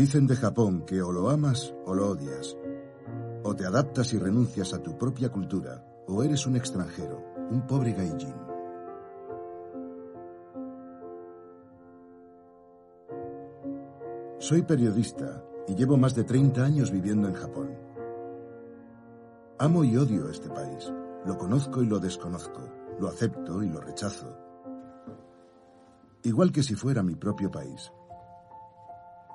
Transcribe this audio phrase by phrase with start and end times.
[0.00, 2.56] Dicen de Japón que o lo amas o lo odias.
[3.44, 7.92] O te adaptas y renuncias a tu propia cultura, o eres un extranjero, un pobre
[7.92, 8.34] gaijin.
[14.38, 17.68] Soy periodista y llevo más de 30 años viviendo en Japón.
[19.58, 20.90] Amo y odio este país.
[21.26, 22.62] Lo conozco y lo desconozco.
[22.98, 24.34] Lo acepto y lo rechazo.
[26.22, 27.92] Igual que si fuera mi propio país.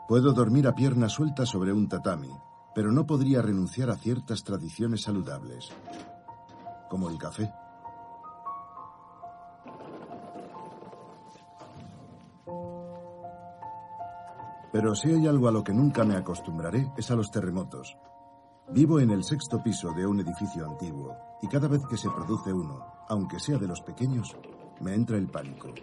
[0.07, 2.29] Puedo dormir a pierna suelta sobre un tatami,
[2.75, 5.71] pero no podría renunciar a ciertas tradiciones saludables,
[6.89, 7.51] como el café.
[14.71, 17.97] Pero si hay algo a lo que nunca me acostumbraré es a los terremotos.
[18.69, 22.53] Vivo en el sexto piso de un edificio antiguo y cada vez que se produce
[22.53, 24.35] uno, aunque sea de los pequeños,
[24.81, 25.73] me entra el pánico.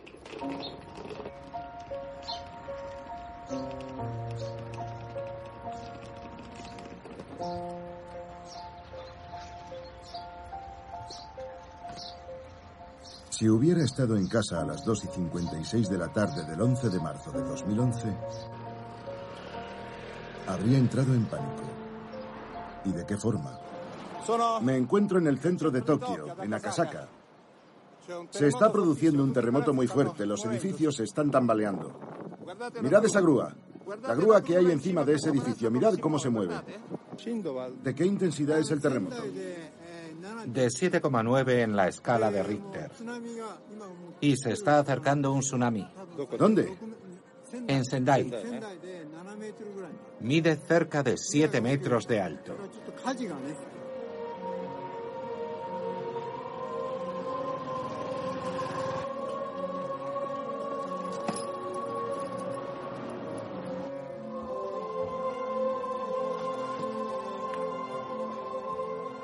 [13.42, 16.90] Si hubiera estado en casa a las 2 y 56 de la tarde del 11
[16.90, 18.16] de marzo de 2011,
[20.46, 21.64] habría entrado en pánico.
[22.84, 23.58] ¿Y de qué forma?
[24.60, 27.08] Me encuentro en el centro de Tokio, en Akasaka.
[28.30, 31.98] Se está produciendo un terremoto muy fuerte, los edificios se están tambaleando.
[32.80, 33.52] Mirad esa grúa,
[34.06, 36.54] la grúa que hay encima de ese edificio, mirad cómo se mueve.
[37.82, 39.16] ¿De qué intensidad es el terremoto?
[40.46, 42.90] De 7,9 en la escala de Richter.
[44.20, 45.86] Y se está acercando un tsunami.
[46.38, 46.76] ¿Dónde?
[47.66, 48.30] En Sendai.
[50.20, 52.56] Mide cerca de 7 metros de alto.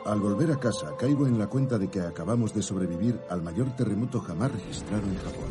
[0.09, 3.77] Al volver a casa, caigo en la cuenta de que acabamos de sobrevivir al mayor
[3.77, 5.51] terremoto jamás registrado en Japón.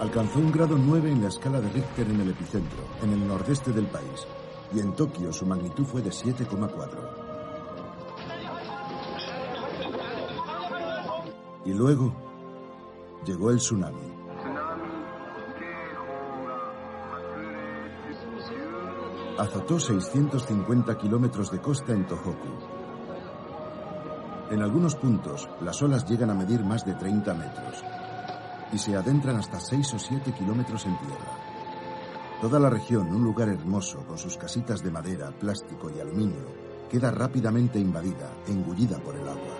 [0.00, 3.70] Alcanzó un grado 9 en la escala de Richter en el epicentro, en el nordeste
[3.70, 4.26] del país,
[4.74, 6.98] y en Tokio su magnitud fue de 7,4.
[11.64, 12.12] Y luego
[13.24, 14.09] llegó el tsunami.
[19.40, 22.58] Azotó 650 kilómetros de costa en Tohoku.
[24.50, 27.82] En algunos puntos, las olas llegan a medir más de 30 metros
[28.70, 31.38] y se adentran hasta 6 o 7 kilómetros en tierra.
[32.42, 36.44] Toda la región, un lugar hermoso con sus casitas de madera, plástico y aluminio,
[36.90, 39.59] queda rápidamente invadida, engullida por el agua.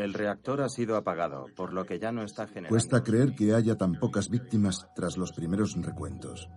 [0.00, 2.70] El reactor ha sido apagado, por lo que ya no está generando.
[2.70, 6.48] Cuesta creer que haya tan pocas víctimas tras los primeros recuentos.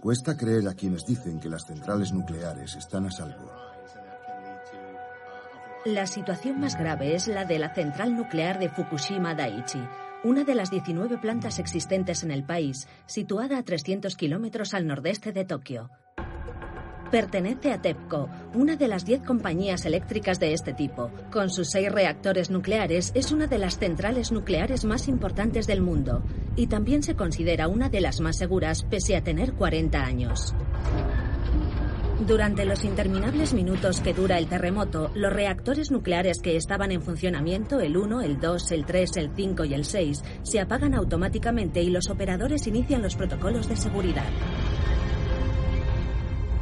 [0.00, 3.52] Cuesta creer a quienes dicen que las centrales nucleares están a salvo.
[5.84, 9.82] La situación más grave es la de la central nuclear de Fukushima Daiichi,
[10.24, 15.32] una de las 19 plantas existentes en el país, situada a 300 kilómetros al nordeste
[15.32, 15.90] de Tokio.
[17.12, 21.10] Pertenece a TEPCO, una de las 10 compañías eléctricas de este tipo.
[21.30, 26.22] Con sus seis reactores nucleares, es una de las centrales nucleares más importantes del mundo
[26.56, 30.54] y también se considera una de las más seguras pese a tener 40 años.
[32.26, 37.80] Durante los interminables minutos que dura el terremoto, los reactores nucleares que estaban en funcionamiento,
[37.80, 41.90] el 1, el 2, el 3, el 5 y el 6, se apagan automáticamente y
[41.90, 44.30] los operadores inician los protocolos de seguridad.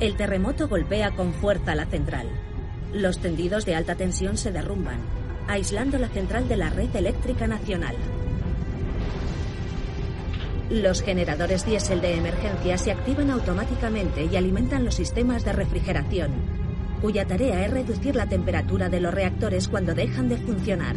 [0.00, 2.26] El terremoto golpea con fuerza la central.
[2.94, 4.99] Los tendidos de alta tensión se derrumban,
[5.47, 7.94] aislando la central de la red eléctrica nacional.
[10.70, 16.31] Los generadores diésel de emergencia se activan automáticamente y alimentan los sistemas de refrigeración,
[17.03, 20.96] cuya tarea es reducir la temperatura de los reactores cuando dejan de funcionar.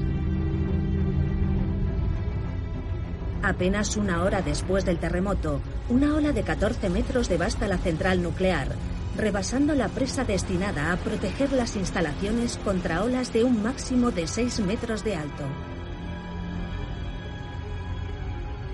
[3.42, 5.60] Apenas una hora después del terremoto,
[5.90, 8.70] una ola de 14 metros devasta la central nuclear,
[9.16, 14.62] rebasando la presa destinada a proteger las instalaciones contra olas de un máximo de 6
[14.62, 15.44] metros de alto.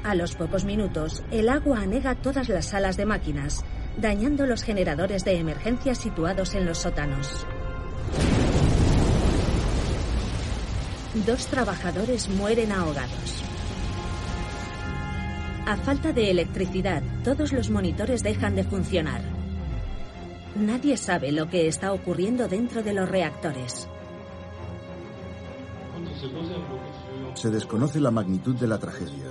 [0.04, 3.66] A los pocos minutos, el agua anega todas las salas de máquinas,
[3.98, 7.46] dañando los generadores de emergencia situados en los sótanos.
[11.26, 13.44] Dos trabajadores mueren ahogados.
[15.66, 19.39] A falta de electricidad, todos los monitores dejan de funcionar.
[20.56, 23.88] Nadie sabe lo que está ocurriendo dentro de los reactores.
[27.36, 29.26] Se desconoce la magnitud de la tragedia.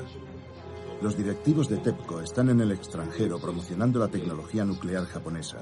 [1.02, 5.58] Los directivos de TEPCO están en el extranjero promocionando la tecnología nuclear japonesa.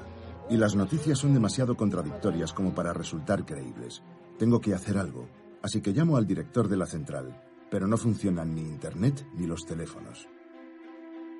[0.49, 4.01] Y las noticias son demasiado contradictorias como para resultar creíbles.
[4.39, 5.27] Tengo que hacer algo.
[5.61, 9.65] Así que llamo al director de la central, pero no funcionan ni Internet ni los
[9.65, 10.27] teléfonos.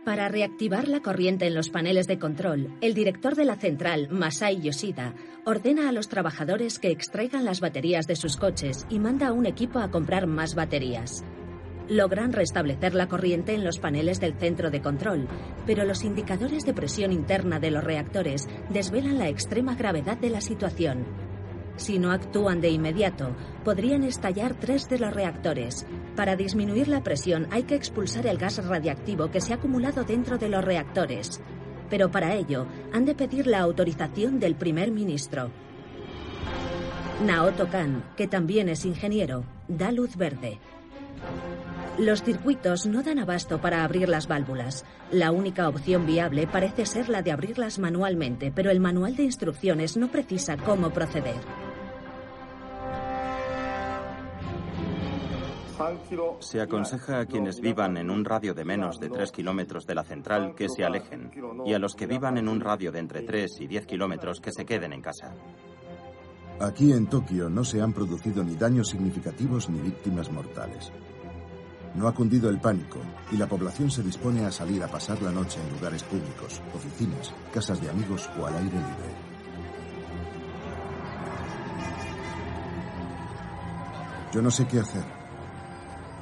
[0.07, 4.62] Para reactivar la corriente en los paneles de control, el director de la central, Masai
[4.62, 5.13] Yoshida,
[5.44, 9.45] ordena a los trabajadores que extraigan las baterías de sus coches y manda a un
[9.45, 11.25] equipo a comprar más baterías.
[11.89, 15.27] Logran restablecer la corriente en los paneles del centro de control,
[15.65, 20.39] pero los indicadores de presión interna de los reactores desvelan la extrema gravedad de la
[20.39, 21.26] situación.
[21.77, 25.85] Si no actúan de inmediato, podrían estallar tres de los reactores.
[26.15, 30.38] Para disminuir la presión hay que expulsar el gas radiactivo que se ha acumulado dentro
[30.38, 31.39] de los reactores.
[31.89, 35.51] Pero para ello han de pedir la autorización del primer ministro.
[37.25, 40.59] Naoto Kan, que también es ingeniero, da luz verde.
[41.97, 44.85] Los circuitos no dan abasto para abrir las válvulas.
[45.12, 49.97] La única opción viable parece ser la de abrirlas manualmente, pero el manual de instrucciones
[49.97, 51.66] no precisa cómo proceder.
[56.39, 60.03] Se aconseja a quienes vivan en un radio de menos de 3 kilómetros de la
[60.03, 61.31] central que se alejen
[61.65, 64.51] y a los que vivan en un radio de entre 3 y 10 kilómetros que
[64.51, 65.33] se queden en casa.
[66.59, 70.91] Aquí en Tokio no se han producido ni daños significativos ni víctimas mortales.
[71.94, 73.00] No ha cundido el pánico
[73.31, 77.33] y la población se dispone a salir a pasar la noche en lugares públicos, oficinas,
[77.53, 79.27] casas de amigos o al aire libre.
[84.33, 85.26] Yo no sé qué hacer.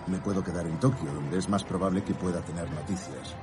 [0.08, 3.36] Me puedo quedar en Tokio, donde es más probable que pueda tener noticias.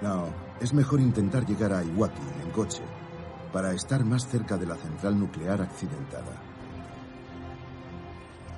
[0.00, 0.26] No,
[0.60, 2.82] es mejor intentar llegar a Iwaki en coche,
[3.52, 6.40] para estar más cerca de la central nuclear accidentada.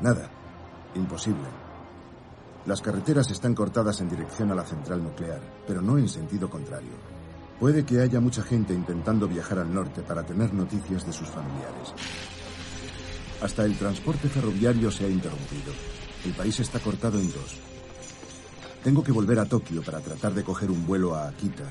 [0.00, 0.31] Nada,
[0.94, 1.49] imposible.
[2.66, 6.93] Las carreteras están cortadas en dirección a la central nuclear, pero no en sentido contrario.
[7.61, 11.93] Puede que haya mucha gente intentando viajar al norte para tener noticias de sus familiares.
[13.43, 15.72] Hasta el transporte ferroviario se ha interrumpido.
[16.25, 17.61] El país está cortado en dos.
[18.82, 21.65] Tengo que volver a Tokio para tratar de coger un vuelo a Akita.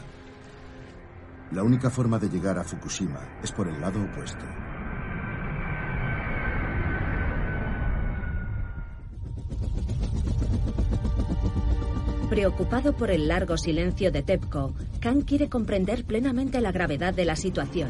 [1.52, 4.46] La única forma de llegar a Fukushima es por el lado opuesto.
[12.30, 17.36] Preocupado por el largo silencio de TEPCO, Khan quiere comprender plenamente la gravedad de la
[17.36, 17.90] situación.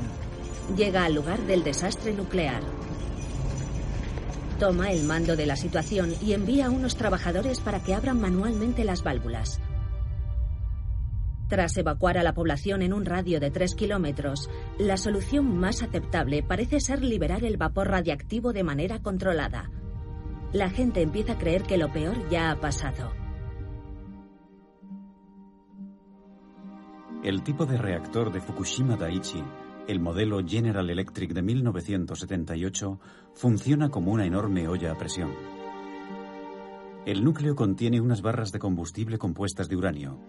[0.76, 2.62] Llega al lugar del desastre nuclear.
[4.64, 8.86] Toma el mando de la situación y envía a unos trabajadores para que abran manualmente
[8.86, 9.60] las válvulas.
[11.50, 16.44] Tras evacuar a la población en un radio de 3 kilómetros, la solución más aceptable
[16.44, 19.70] parece ser liberar el vapor radiactivo de manera controlada.
[20.54, 23.12] La gente empieza a creer que lo peor ya ha pasado.
[27.22, 29.44] El tipo de reactor de Fukushima Daiichi
[29.88, 33.00] el modelo General Electric de 1978
[33.34, 35.32] funciona como una enorme olla a presión.
[37.06, 40.20] El núcleo contiene unas barras de combustible compuestas de uranio.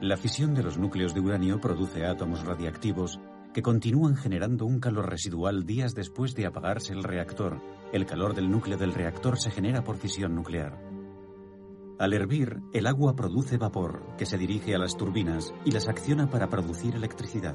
[0.00, 3.20] La fisión de los núcleos de uranio produce átomos radiactivos
[3.52, 7.62] que continúan generando un calor residual días después de apagarse el reactor.
[7.92, 10.76] El calor del núcleo del reactor se genera por fisión nuclear.
[12.00, 16.28] Al hervir, el agua produce vapor que se dirige a las turbinas y las acciona
[16.28, 17.54] para producir electricidad.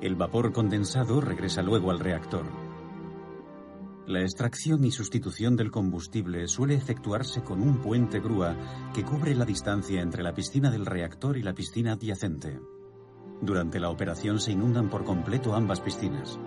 [0.00, 2.44] El vapor condensado regresa luego al reactor.
[4.06, 8.56] La extracción y sustitución del combustible suele efectuarse con un puente grúa
[8.94, 12.60] que cubre la distancia entre la piscina del reactor y la piscina adyacente.
[13.42, 16.38] Durante la operación se inundan por completo ambas piscinas.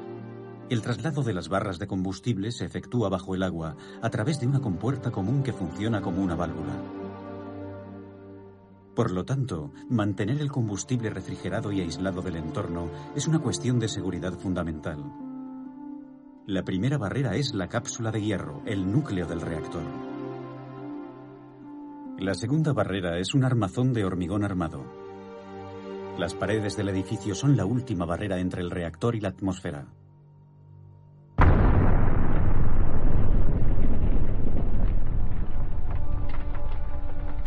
[0.69, 4.47] El traslado de las barras de combustible se efectúa bajo el agua a través de
[4.47, 7.00] una compuerta común que funciona como una válvula.
[8.95, 13.87] Por lo tanto, mantener el combustible refrigerado y aislado del entorno es una cuestión de
[13.87, 15.03] seguridad fundamental.
[16.45, 19.83] La primera barrera es la cápsula de hierro, el núcleo del reactor.
[22.19, 24.83] La segunda barrera es un armazón de hormigón armado.
[26.17, 29.87] Las paredes del edificio son la última barrera entre el reactor y la atmósfera.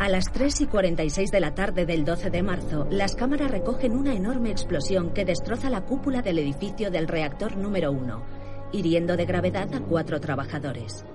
[0.05, 3.97] A las 3 y 46 de la tarde del 12 de marzo, las cámaras recogen
[3.97, 8.23] una enorme explosión que destroza la cúpula del edificio del reactor número 1
[8.71, 11.07] hiriendo de gravedad a cuatro trabajadores.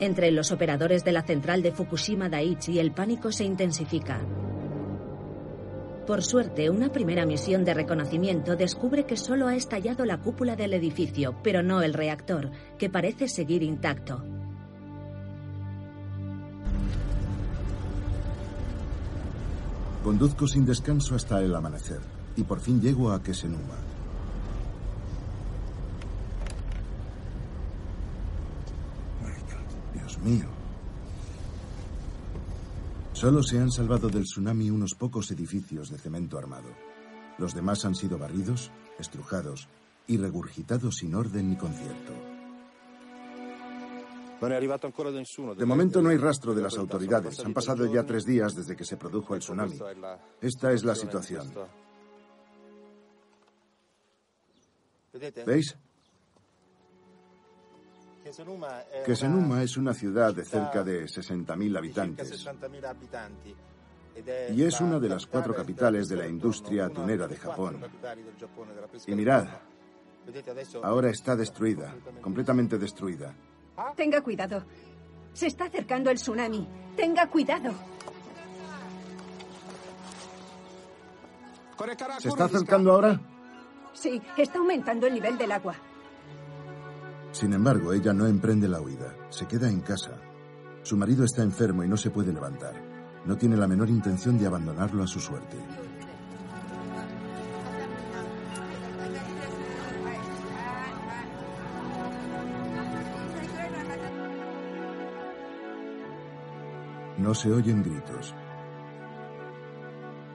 [0.00, 4.20] Entre los operadores de la central de Fukushima Daiichi el pánico se intensifica.
[6.04, 10.74] Por suerte, una primera misión de reconocimiento descubre que solo ha estallado la cúpula del
[10.74, 14.24] edificio, pero no el reactor, que parece seguir intacto.
[20.08, 22.00] Conduzco sin descanso hasta el amanecer
[22.34, 23.76] y por fin llego a Kesenuma.
[29.92, 30.46] Dios mío.
[33.12, 36.70] Solo se han salvado del tsunami unos pocos edificios de cemento armado.
[37.36, 39.68] Los demás han sido barridos, estrujados
[40.06, 42.27] y regurgitados sin orden ni concierto.
[44.40, 47.40] De momento no hay rastro de las autoridades.
[47.40, 49.78] Han pasado ya tres días desde que se produjo el tsunami.
[50.40, 51.52] Esta es la situación.
[55.46, 55.76] ¿Veis?
[59.04, 62.46] Kesenuma es una ciudad de cerca de 60.000 habitantes
[64.54, 67.80] y es una de las cuatro capitales de la industria atunera de Japón.
[69.06, 69.48] Y mirad,
[70.82, 73.34] ahora está destruida, completamente destruida.
[73.96, 74.64] Tenga cuidado.
[75.32, 76.66] Se está acercando el tsunami.
[76.96, 77.72] Tenga cuidado.
[82.18, 83.20] ¿Se está acercando ahora?
[83.92, 85.74] Sí, está aumentando el nivel del agua.
[87.30, 89.14] Sin embargo, ella no emprende la huida.
[89.30, 90.12] Se queda en casa.
[90.82, 92.74] Su marido está enfermo y no se puede levantar.
[93.24, 95.56] No tiene la menor intención de abandonarlo a su suerte.
[107.28, 108.34] No se oyen gritos.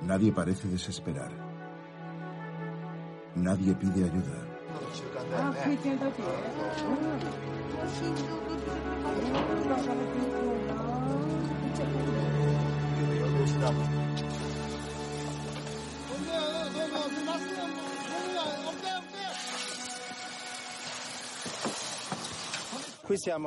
[0.04, 1.32] Nadie parece desesperar.
[3.34, 4.38] Nadie pide ayuda.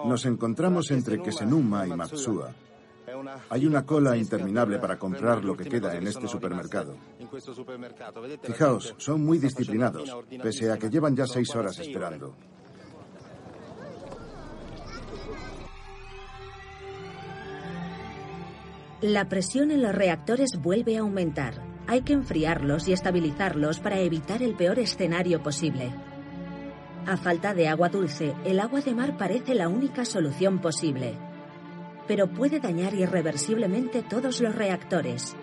[0.04, 2.65] Nos encontramos entre Kesenuma y Matsua.
[3.50, 6.96] Hay una cola interminable para comprar lo que queda en este supermercado.
[8.42, 10.10] Fijaos, son muy disciplinados,
[10.42, 12.34] pese a que llevan ya seis horas esperando.
[19.02, 21.62] La presión en los reactores vuelve a aumentar.
[21.86, 25.92] Hay que enfriarlos y estabilizarlos para evitar el peor escenario posible.
[27.06, 31.16] A falta de agua dulce, el agua de mar parece la única solución posible.
[32.06, 35.36] Pero puede dañar irreversiblemente todos los reactores.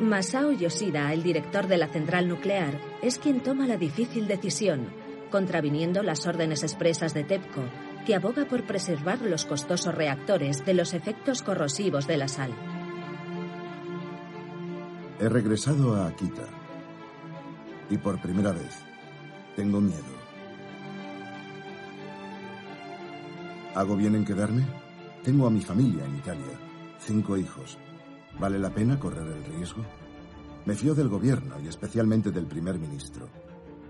[0.00, 4.88] Masao Yoshida, el director de la central nuclear, es quien toma la difícil decisión,
[5.30, 7.62] contraviniendo las órdenes expresas de TEPCO,
[8.04, 12.52] que aboga por preservar los costosos reactores de los efectos corrosivos de la sal.
[15.20, 16.48] He regresado a Akita.
[17.90, 18.76] Y por primera vez,
[19.54, 20.02] tengo miedo.
[23.74, 24.81] ¿Hago bien en quedarme?
[25.22, 26.58] Tengo a mi familia en Italia,
[26.98, 27.78] cinco hijos.
[28.40, 29.84] ¿Vale la pena correr el riesgo?
[30.66, 33.28] Me fío del gobierno y especialmente del primer ministro.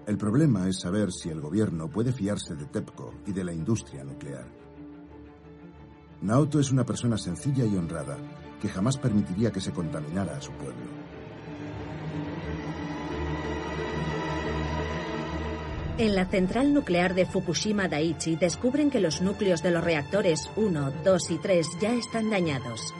[0.07, 4.05] El problema es saber si el gobierno puede fiarse de TEPCO y de la industria
[4.05, 4.45] nuclear.
[6.21, 8.19] Naoto es una persona sencilla y honrada
[8.61, 10.92] que jamás permitiría que se contaminara a su pueblo.
[16.02, 20.92] En la central nuclear de Fukushima Daiichi descubren que los núcleos de los reactores 1,
[21.04, 22.92] 2 y 3 ya están dañados.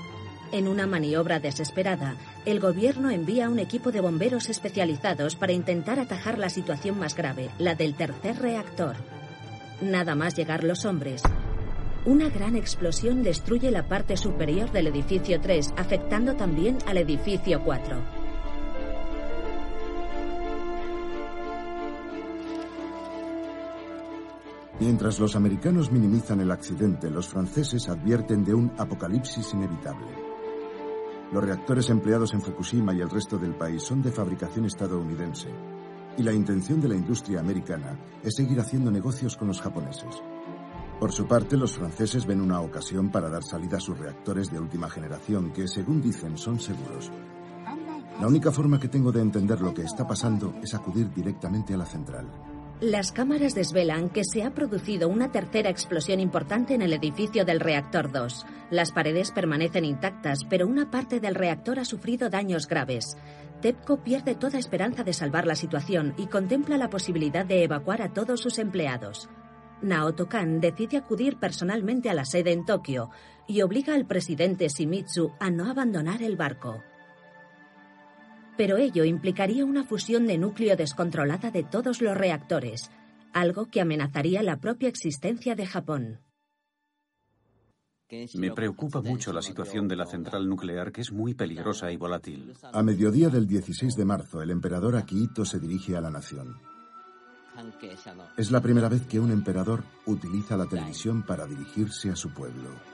[0.52, 6.38] En una maniobra desesperada, el gobierno envía un equipo de bomberos especializados para intentar atajar
[6.38, 8.94] la situación más grave, la del tercer reactor.
[9.80, 11.25] Nada más llegar los hombres.
[12.06, 18.22] Una gran explosión destruye la parte superior del edificio 3, afectando también al edificio 4.
[24.85, 30.09] Mientras los americanos minimizan el accidente, los franceses advierten de un apocalipsis inevitable.
[31.31, 35.51] Los reactores empleados en Fukushima y el resto del país son de fabricación estadounidense.
[36.19, 40.21] Y la intención de la industria americana es seguir haciendo negocios con los japoneses.
[40.99, 44.59] Por su parte, los franceses ven una ocasión para dar salida a sus reactores de
[44.59, 47.12] última generación, que, según dicen, son seguros.
[48.21, 51.77] La única forma que tengo de entender lo que está pasando es acudir directamente a
[51.77, 52.51] la central.
[52.83, 57.61] Las cámaras desvelan que se ha producido una tercera explosión importante en el edificio del
[57.61, 58.45] reactor 2.
[58.73, 63.17] Las paredes permanecen intactas, pero una parte del reactor ha sufrido daños graves.
[63.61, 68.12] TEPCO pierde toda esperanza de salvar la situación y contempla la posibilidad de evacuar a
[68.12, 69.29] todos sus empleados.
[69.81, 73.11] Naoto Kan decide acudir personalmente a la sede en Tokio
[73.47, 76.83] y obliga al presidente Shimizu a no abandonar el barco.
[78.62, 82.92] Pero ello implicaría una fusión de núcleo descontrolada de todos los reactores,
[83.33, 86.21] algo que amenazaría la propia existencia de Japón.
[88.35, 92.54] Me preocupa mucho la situación de la central nuclear, que es muy peligrosa y volátil.
[92.73, 96.61] A mediodía del 16 de marzo, el emperador Akihito se dirige a la nación.
[98.37, 102.92] Es la primera vez que un emperador utiliza la televisión para dirigirse a su pueblo.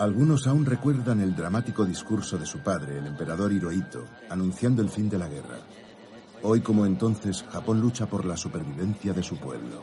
[0.00, 5.10] Algunos aún recuerdan el dramático discurso de su padre, el emperador Hirohito, anunciando el fin
[5.10, 5.58] de la guerra.
[6.42, 9.82] Hoy como entonces, Japón lucha por la supervivencia de su pueblo.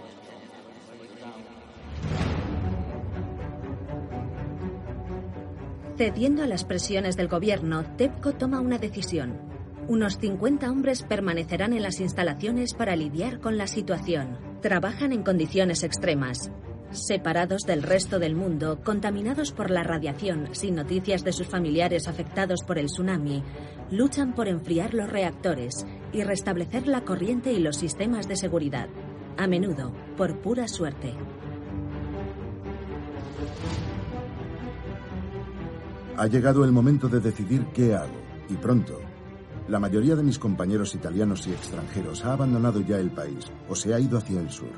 [5.97, 9.37] Cediendo a las presiones del gobierno, TEPCO toma una decisión.
[9.87, 14.39] Unos 50 hombres permanecerán en las instalaciones para lidiar con la situación.
[14.63, 16.49] Trabajan en condiciones extremas.
[16.91, 22.61] Separados del resto del mundo, contaminados por la radiación, sin noticias de sus familiares afectados
[22.65, 23.43] por el tsunami,
[23.91, 28.87] luchan por enfriar los reactores y restablecer la corriente y los sistemas de seguridad,
[29.37, 31.13] a menudo por pura suerte.
[36.17, 38.15] Ha llegado el momento de decidir qué hago,
[38.49, 38.99] y pronto.
[39.67, 43.93] La mayoría de mis compañeros italianos y extranjeros ha abandonado ya el país o se
[43.93, 44.71] ha ido hacia el sur.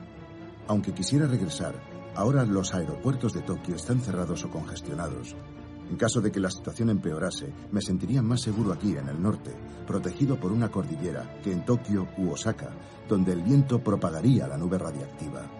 [0.67, 1.76] Aunque quisiera regresar,
[2.15, 5.36] Ahora los aeropuertos de Tokio están cerrados o congestionados.
[5.89, 9.56] En caso de que la situación empeorase, me sentiría más seguro aquí, en el norte,
[9.88, 12.69] protegido por una cordillera, que en Tokio u Osaka,
[13.08, 15.59] donde el viento propagaría la nube radiactiva.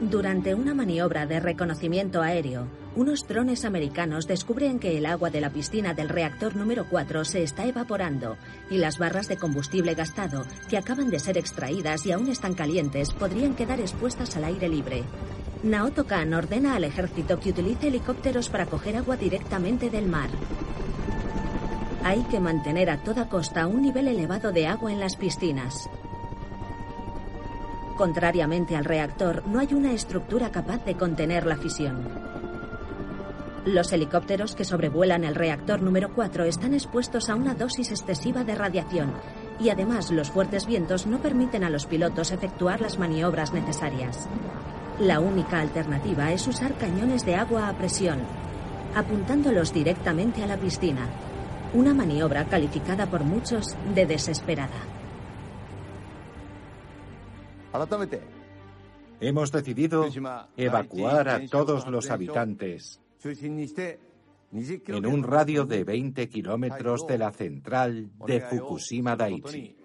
[0.00, 5.50] Durante una maniobra de reconocimiento aéreo, unos drones americanos descubren que el agua de la
[5.50, 8.38] piscina del reactor número 4 se está evaporando
[8.70, 13.12] y las barras de combustible gastado, que acaban de ser extraídas y aún están calientes,
[13.12, 15.04] podrían quedar expuestas al aire libre.
[15.62, 20.30] Naoto Kan ordena al ejército que utilice helicópteros para coger agua directamente del mar.
[22.02, 25.90] Hay que mantener a toda costa un nivel elevado de agua en las piscinas.
[28.00, 31.98] Contrariamente al reactor, no hay una estructura capaz de contener la fisión.
[33.66, 38.54] Los helicópteros que sobrevuelan el reactor número 4 están expuestos a una dosis excesiva de
[38.54, 39.12] radiación
[39.60, 44.30] y además los fuertes vientos no permiten a los pilotos efectuar las maniobras necesarias.
[44.98, 48.20] La única alternativa es usar cañones de agua a presión,
[48.94, 51.06] apuntándolos directamente a la piscina,
[51.74, 54.99] una maniobra calificada por muchos de desesperada.
[59.20, 60.06] Hemos decidido
[60.56, 63.00] evacuar a todos los habitantes
[64.52, 69.76] en un radio de 20 kilómetros de la central de Fukushima Daiichi.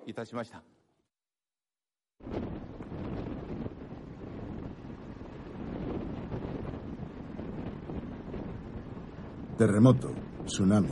[9.57, 10.11] Terremoto,
[10.45, 10.89] tsunami,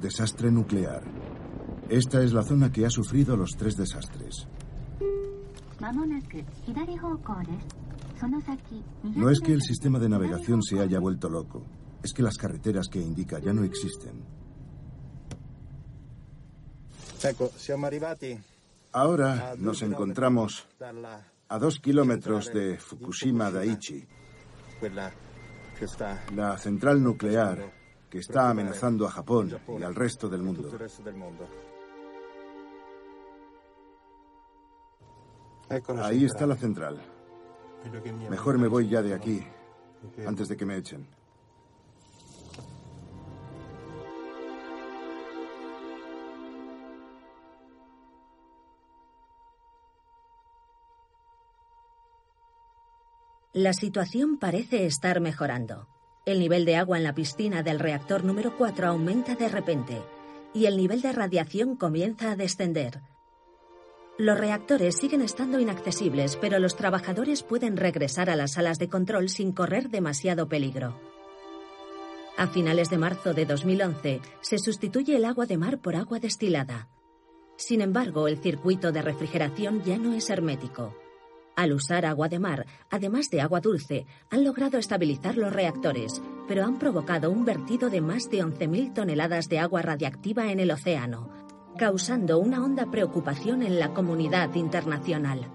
[0.00, 1.02] desastre nuclear.
[1.88, 4.48] Esta es la zona que ha sufrido los tres desastres.
[9.02, 11.62] No es que el sistema de navegación se haya vuelto loco,
[12.02, 14.22] es que las carreteras que indica ya no existen.
[18.92, 20.66] Ahora nos encontramos
[21.48, 24.04] a dos kilómetros de Fukushima Daiichi,
[26.34, 27.72] la central nuclear
[28.10, 30.70] que está amenazando a Japón y al resto del mundo.
[36.02, 37.00] Ahí está la central.
[38.28, 39.46] Mejor me voy ya de aquí,
[40.26, 41.06] antes de que me echen.
[53.52, 55.86] La situación parece estar mejorando.
[56.24, 60.02] El nivel de agua en la piscina del reactor número 4 aumenta de repente
[60.52, 63.02] y el nivel de radiación comienza a descender.
[64.20, 69.30] Los reactores siguen estando inaccesibles, pero los trabajadores pueden regresar a las salas de control
[69.30, 71.00] sin correr demasiado peligro.
[72.36, 76.90] A finales de marzo de 2011 se sustituye el agua de mar por agua destilada.
[77.56, 80.94] Sin embargo, el circuito de refrigeración ya no es hermético.
[81.56, 86.66] Al usar agua de mar, además de agua dulce, han logrado estabilizar los reactores, pero
[86.66, 91.39] han provocado un vertido de más de 11.000 toneladas de agua radiactiva en el océano,
[91.80, 95.50] causando una honda preocupación en la comunidad internacional.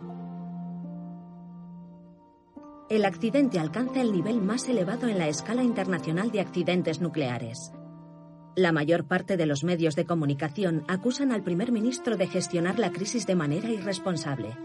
[2.90, 7.72] El accidente alcanza el nivel más elevado en la escala internacional de accidentes nucleares.
[8.56, 12.92] La mayor parte de los medios de comunicación acusan al primer ministro de gestionar la
[12.92, 14.56] crisis de manera irresponsable.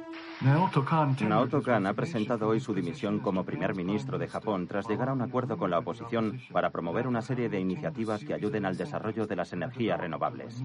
[0.41, 5.13] Naoto Kan ha presentado hoy su dimisión como primer ministro de Japón tras llegar a
[5.13, 9.27] un acuerdo con la oposición para promover una serie de iniciativas que ayuden al desarrollo
[9.27, 10.63] de las energías renovables.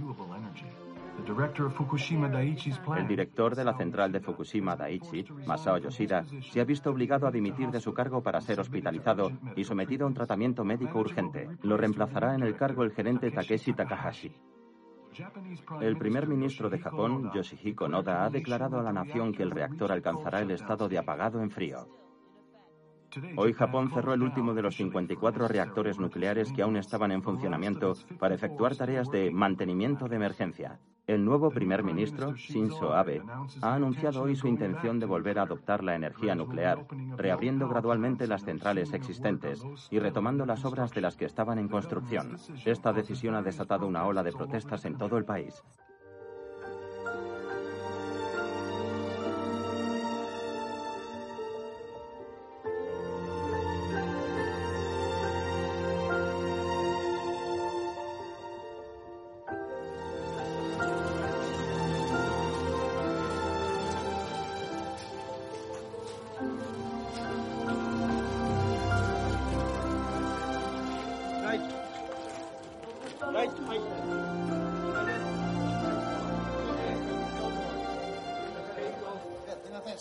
[2.97, 7.31] El director de la central de Fukushima Daiichi, Masao Yoshida, se ha visto obligado a
[7.31, 11.49] dimitir de su cargo para ser hospitalizado y sometido a un tratamiento médico urgente.
[11.63, 14.35] Lo reemplazará en el cargo el gerente Takeshi Takahashi.
[15.81, 19.91] El primer ministro de Japón, Yoshihiko Noda, ha declarado a la nación que el reactor
[19.91, 22.04] alcanzará el estado de apagado en frío.
[23.35, 27.93] Hoy Japón cerró el último de los 54 reactores nucleares que aún estaban en funcionamiento
[28.19, 30.79] para efectuar tareas de mantenimiento de emergencia.
[31.07, 33.21] El nuevo primer ministro, Shinzo Abe,
[33.61, 38.43] ha anunciado hoy su intención de volver a adoptar la energía nuclear, reabriendo gradualmente las
[38.43, 42.37] centrales existentes y retomando las obras de las que estaban en construcción.
[42.65, 45.63] Esta decisión ha desatado una ola de protestas en todo el país.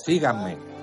[0.04, 0.73] Síganme.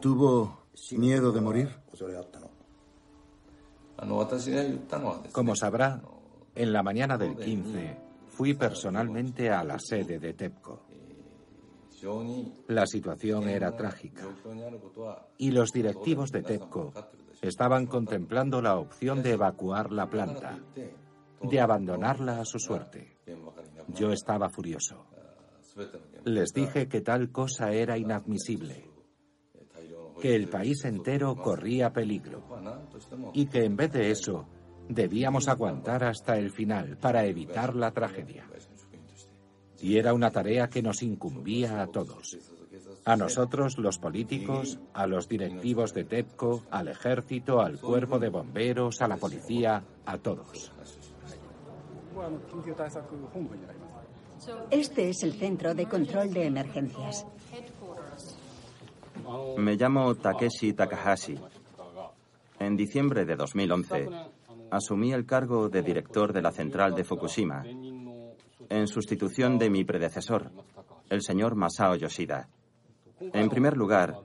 [0.00, 1.68] ¿Tuvo miedo de morir?
[5.32, 6.02] Como sabrá,
[6.54, 7.96] en la mañana del 15
[8.28, 10.80] fui personalmente a la sede de TEPCO.
[12.68, 14.26] La situación era trágica
[15.38, 16.92] y los directivos de TEPCO
[17.42, 20.58] estaban contemplando la opción de evacuar la planta,
[21.42, 23.18] de abandonarla a su suerte.
[23.88, 25.06] Yo estaba furioso.
[26.24, 28.90] Les dije que tal cosa era inadmisible,
[30.20, 32.42] que el país entero corría peligro
[33.32, 34.46] y que en vez de eso
[34.88, 38.46] debíamos aguantar hasta el final para evitar la tragedia.
[39.80, 42.36] Y era una tarea que nos incumbía a todos.
[43.04, 49.00] A nosotros, los políticos, a los directivos de TEPCO, al ejército, al cuerpo de bomberos,
[49.00, 50.70] a la policía, a todos.
[54.70, 57.26] Este es el centro de control de emergencias.
[59.58, 61.38] Me llamo Takeshi Takahashi.
[62.58, 64.08] En diciembre de 2011
[64.70, 70.50] asumí el cargo de director de la central de Fukushima, en sustitución de mi predecesor,
[71.08, 72.48] el señor Masao Yoshida.
[73.20, 74.16] En primer lugar,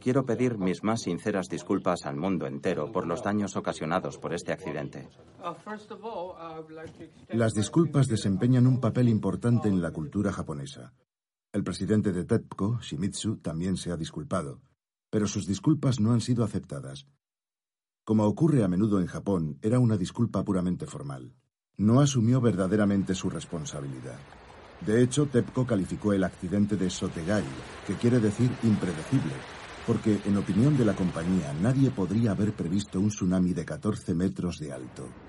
[0.00, 4.52] quiero pedir mis más sinceras disculpas al mundo entero por los daños ocasionados por este
[4.52, 5.08] accidente.
[7.30, 10.92] Las disculpas desempeñan un papel importante en la cultura japonesa.
[11.52, 14.60] El presidente de TEPCO, Shimizu, también se ha disculpado,
[15.10, 17.06] pero sus disculpas no han sido aceptadas.
[18.04, 21.34] Como ocurre a menudo en Japón, era una disculpa puramente formal.
[21.76, 24.18] No asumió verdaderamente su responsabilidad.
[24.86, 27.44] De hecho, TEPCO calificó el accidente de Sotegai,
[27.86, 29.32] que quiere decir impredecible,
[29.86, 34.58] porque, en opinión de la compañía, nadie podría haber previsto un tsunami de 14 metros
[34.58, 35.23] de alto.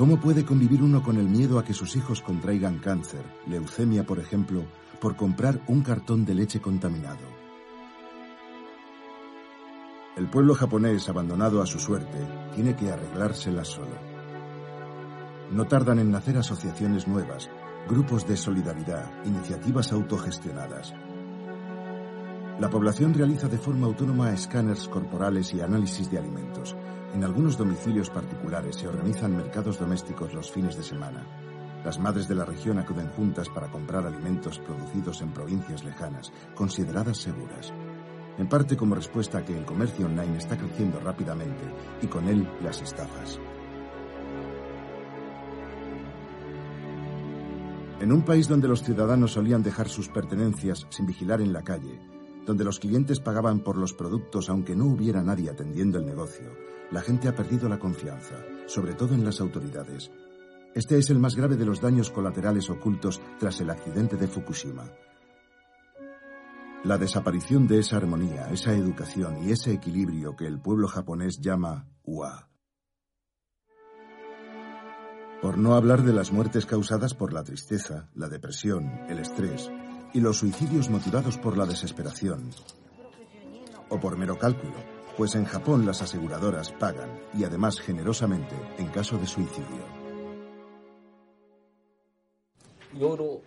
[0.00, 4.18] ¿Cómo puede convivir uno con el miedo a que sus hijos contraigan cáncer, leucemia por
[4.18, 4.64] ejemplo,
[4.98, 7.18] por comprar un cartón de leche contaminado?
[10.16, 12.16] El pueblo japonés, abandonado a su suerte,
[12.54, 13.98] tiene que arreglársela solo.
[15.50, 17.50] No tardan en nacer asociaciones nuevas,
[17.86, 20.94] grupos de solidaridad, iniciativas autogestionadas.
[22.60, 26.76] La población realiza de forma autónoma escáneres corporales y análisis de alimentos.
[27.14, 31.24] En algunos domicilios particulares se organizan mercados domésticos los fines de semana.
[31.82, 37.16] Las madres de la región acuden juntas para comprar alimentos producidos en provincias lejanas, consideradas
[37.16, 37.72] seguras.
[38.36, 41.64] En parte como respuesta a que el comercio online está creciendo rápidamente
[42.02, 43.40] y con él las estafas.
[48.00, 51.98] En un país donde los ciudadanos solían dejar sus pertenencias sin vigilar en la calle,
[52.50, 56.50] donde los clientes pagaban por los productos aunque no hubiera nadie atendiendo el negocio,
[56.90, 58.34] la gente ha perdido la confianza,
[58.66, 60.10] sobre todo en las autoridades.
[60.74, 64.90] Este es el más grave de los daños colaterales ocultos tras el accidente de Fukushima.
[66.82, 71.86] La desaparición de esa armonía, esa educación y ese equilibrio que el pueblo japonés llama
[72.02, 72.48] UA.
[75.40, 79.70] Por no hablar de las muertes causadas por la tristeza, la depresión, el estrés
[80.12, 82.50] y los suicidios motivados por la desesperación.
[83.88, 84.74] O por mero cálculo,
[85.16, 90.00] pues en Japón las aseguradoras pagan y además generosamente en caso de suicidio.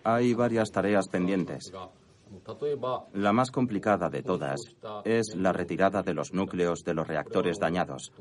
[0.04, 1.72] Hay varias tareas pendientes.
[3.12, 4.60] La más complicada de todas
[5.04, 8.12] es la retirada de los núcleos de los reactores dañados.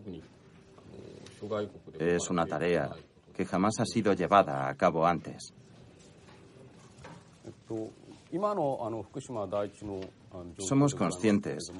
[1.99, 2.89] Es una tarea
[3.35, 5.53] que jamás ha sido llevada a cabo antes.
[10.57, 11.71] Somos conscientes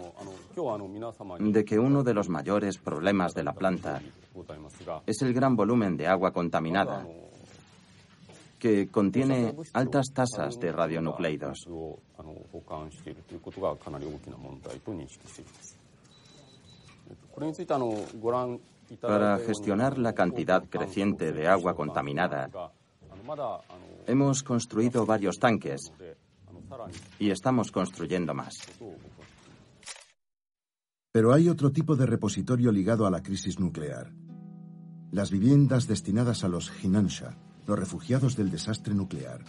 [1.40, 4.02] de que uno de los mayores problemas de la planta
[5.08, 7.08] es el gran volumen de agua contaminada
[8.60, 11.68] que contiene altas tasas de radionucleidos.
[19.02, 22.50] Para gestionar la cantidad creciente de agua contaminada,
[24.08, 25.92] hemos construido varios tanques
[27.20, 28.58] y estamos construyendo más.
[31.12, 34.12] Pero hay otro tipo de repositorio ligado a la crisis nuclear.
[35.12, 39.42] Las viviendas destinadas a los Hinansha, los refugiados del desastre nuclear.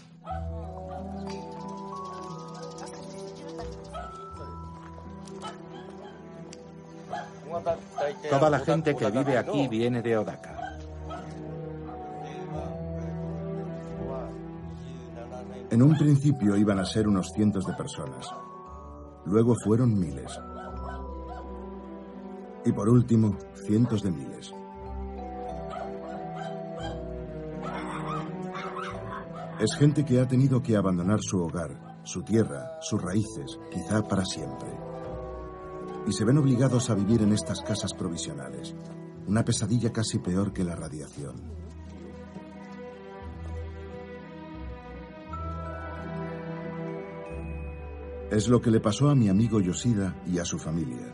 [8.28, 10.53] Toda la gente que vive aquí viene de Odaka.
[15.74, 18.32] En un principio iban a ser unos cientos de personas.
[19.24, 20.38] Luego fueron miles.
[22.64, 24.54] Y por último, cientos de miles.
[29.58, 34.24] Es gente que ha tenido que abandonar su hogar, su tierra, sus raíces, quizá para
[34.24, 34.70] siempre.
[36.06, 38.76] Y se ven obligados a vivir en estas casas provisionales.
[39.26, 41.63] Una pesadilla casi peor que la radiación.
[48.34, 51.06] Es lo que le pasó a mi amigo Yoshida y a su familia.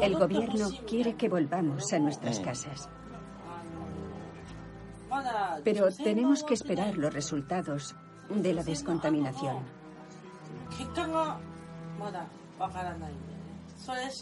[0.00, 2.88] El gobierno quiere que volvamos a nuestras casas.
[5.64, 7.96] Pero tenemos que esperar los resultados
[8.30, 9.64] de la descontaminación.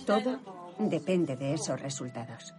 [0.06, 0.38] Todo
[0.78, 2.54] depende de esos resultados.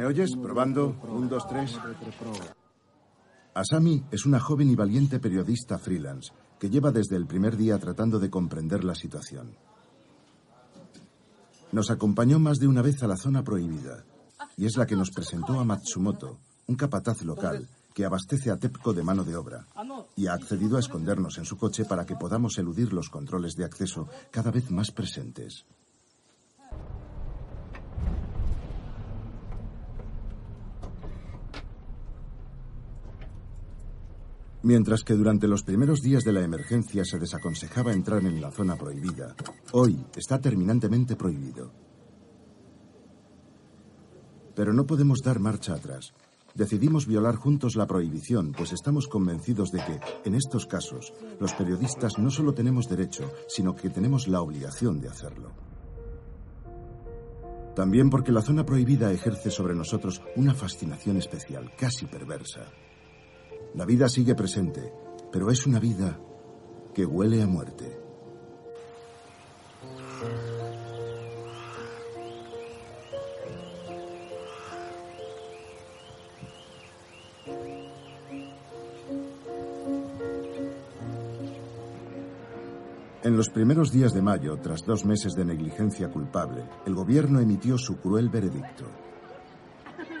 [0.00, 0.30] ¿Me oyes?
[0.34, 0.96] Probando.
[1.12, 1.78] Un, dos, tres.
[3.52, 8.18] Asami es una joven y valiente periodista freelance que lleva desde el primer día tratando
[8.18, 9.54] de comprender la situación.
[11.72, 14.02] Nos acompañó más de una vez a la zona prohibida
[14.56, 18.94] y es la que nos presentó a Matsumoto, un capataz local que abastece a TEPCO
[18.94, 19.66] de mano de obra
[20.16, 23.66] y ha accedido a escondernos en su coche para que podamos eludir los controles de
[23.66, 25.66] acceso cada vez más presentes.
[34.62, 38.76] Mientras que durante los primeros días de la emergencia se desaconsejaba entrar en la zona
[38.76, 39.34] prohibida,
[39.72, 41.72] hoy está terminantemente prohibido.
[44.54, 46.12] Pero no podemos dar marcha atrás.
[46.54, 52.18] Decidimos violar juntos la prohibición, pues estamos convencidos de que, en estos casos, los periodistas
[52.18, 55.52] no solo tenemos derecho, sino que tenemos la obligación de hacerlo.
[57.74, 62.66] También porque la zona prohibida ejerce sobre nosotros una fascinación especial, casi perversa.
[63.74, 64.92] La vida sigue presente,
[65.30, 66.18] pero es una vida
[66.92, 68.00] que huele a muerte.
[83.22, 87.78] En los primeros días de mayo, tras dos meses de negligencia culpable, el gobierno emitió
[87.78, 88.86] su cruel veredicto.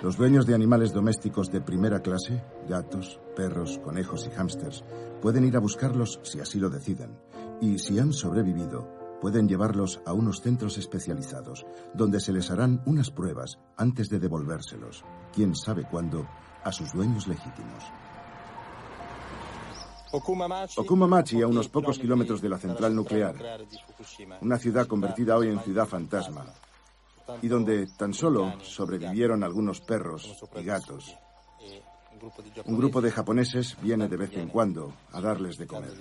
[0.02, 4.82] Los dueños de animales domésticos de primera clase, gatos, perros, conejos y hámsters,
[5.20, 7.18] pueden ir a buscarlos si así lo deciden,
[7.60, 8.88] y si han sobrevivido,
[9.20, 15.04] pueden llevarlos a unos centros especializados, donde se les harán unas pruebas antes de devolvérselos,
[15.34, 16.26] quién sabe cuándo,
[16.64, 17.84] a sus dueños legítimos.
[20.12, 23.36] Okumamachi, a unos pocos kilómetros de la central nuclear,
[24.40, 26.46] una ciudad convertida hoy en ciudad fantasma,
[27.42, 31.16] y donde tan solo sobrevivieron algunos perros y gatos.
[32.66, 35.92] Un grupo de japoneses viene de vez en cuando a darles de comer.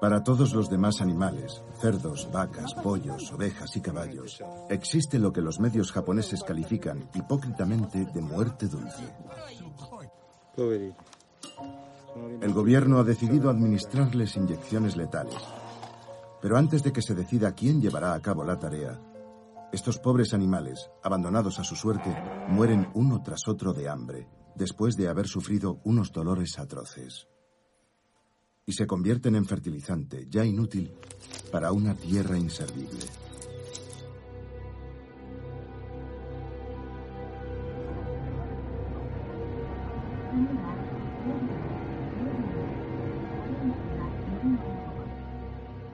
[0.00, 5.60] Para todos los demás animales, cerdos, vacas, pollos, ovejas y caballos, existe lo que los
[5.60, 9.04] medios japoneses califican hipócritamente de muerte dulce.
[12.40, 15.42] El gobierno ha decidido administrarles inyecciones letales.
[16.40, 19.00] Pero antes de que se decida quién llevará a cabo la tarea,
[19.72, 22.16] estos pobres animales, abandonados a su suerte,
[22.48, 27.28] mueren uno tras otro de hambre, después de haber sufrido unos dolores atroces
[28.70, 30.94] y se convierten en fertilizante ya inútil
[31.50, 33.00] para una tierra inservible.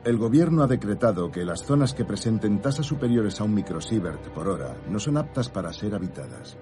[0.07, 4.47] El gobierno ha decretado que las zonas que presenten tasas superiores a un microsievert por
[4.47, 6.57] hora no son aptas para ser habitadas.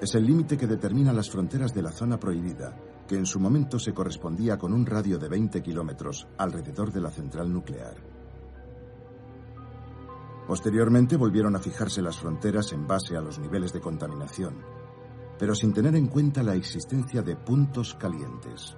[0.00, 2.76] Es el límite que determina las fronteras de la zona prohibida
[3.06, 7.12] que en su momento se correspondía con un radio de 20 kilómetros alrededor de la
[7.12, 7.94] central nuclear.
[10.48, 14.56] Posteriormente volvieron a fijarse las fronteras en base a los niveles de contaminación,
[15.38, 18.76] pero sin tener en cuenta la existencia de puntos calientes.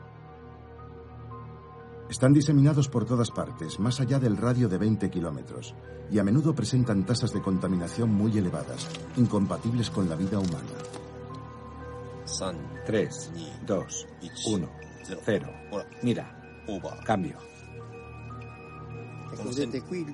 [2.11, 5.77] Están diseminados por todas partes, más allá del radio de 20 kilómetros,
[6.11, 10.67] y a menudo presentan tasas de contaminación muy elevadas, incompatibles con la vida humana.
[12.85, 13.31] 3,
[13.65, 14.07] 2,
[14.49, 14.71] 1,
[15.25, 15.49] 0.
[16.03, 16.65] Mira,
[17.07, 17.39] cambio.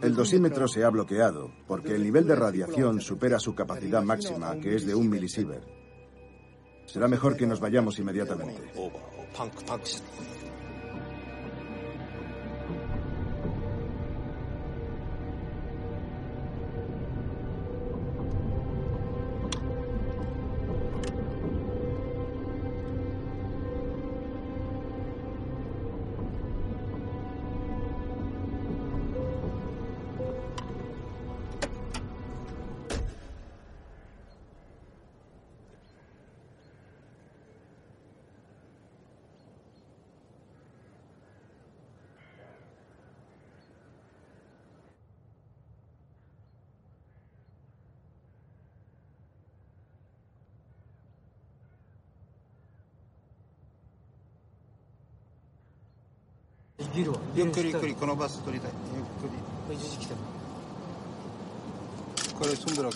[0.03, 4.77] El dosímetro se ha bloqueado porque el nivel de radiación supera su capacidad máxima, que
[4.77, 5.67] es de un milisievert.
[6.85, 8.61] Será mejor que nos vayamos inmediatamente.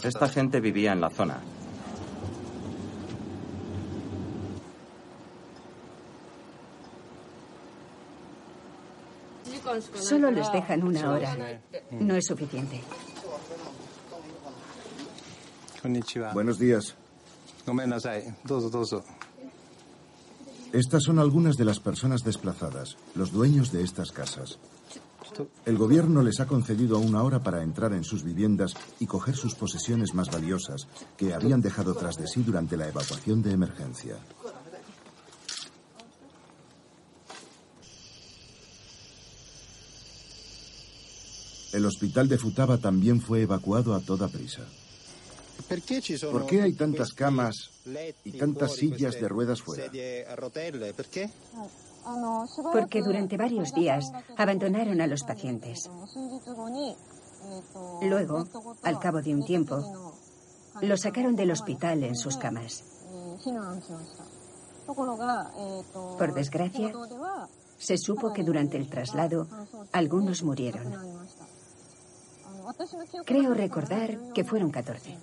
[0.02, 1.40] Esta gente vivía en la zona.
[9.94, 11.60] Solo les dejan una hora.
[11.92, 12.80] No es suficiente.
[16.32, 16.96] Buenos días.
[20.72, 24.58] Estas son algunas de las personas desplazadas, los dueños de estas casas.
[25.66, 29.56] El gobierno les ha concedido una hora para entrar en sus viviendas y coger sus
[29.56, 34.16] posesiones más valiosas que habían dejado tras de sí durante la evacuación de emergencia.
[41.72, 44.62] El hospital de Futaba también fue evacuado a toda prisa.
[46.30, 47.70] ¿Por qué hay tantas camas
[48.24, 49.90] y tantas sillas de ruedas fuera?
[52.72, 55.90] Porque durante varios días abandonaron a los pacientes.
[58.02, 58.46] Luego,
[58.82, 60.14] al cabo de un tiempo,
[60.82, 62.84] los sacaron del hospital en sus camas.
[66.18, 66.92] Por desgracia,
[67.78, 69.46] se supo que durante el traslado
[69.92, 70.92] algunos murieron.
[73.24, 75.18] Creo recordar que fueron 14.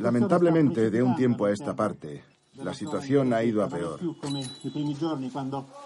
[0.00, 2.24] Lamentablemente, de un tiempo a esta parte,
[2.54, 4.00] la situación ha ido a peor.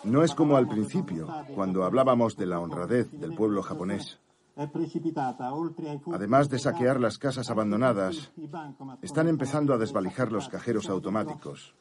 [0.04, 4.18] No es como al principio, cuando hablábamos de la honradez del pueblo japonés.
[6.12, 8.30] Además de saquear las casas abandonadas,
[9.00, 11.74] están empezando a desvalijar los cajeros automáticos.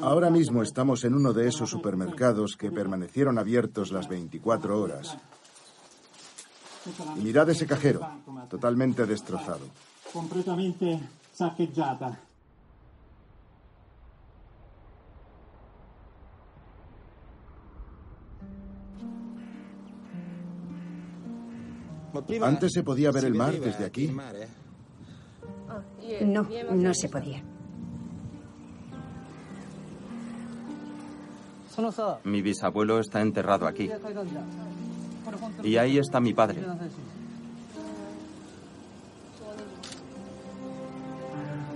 [0.00, 5.18] Ahora mismo estamos en uno de esos supermercados que permanecieron abiertos las 24 horas.
[7.16, 8.00] Mirad ese cajero,
[8.48, 9.66] totalmente destrozado.
[10.12, 11.00] Completamente
[11.32, 12.20] saqueada.
[22.42, 24.14] ¿Antes se podía ver el mar desde aquí?
[26.22, 27.42] No, no se podía.
[32.22, 33.90] Mi bisabuelo está enterrado aquí.
[35.62, 36.62] Y ahí está mi padre.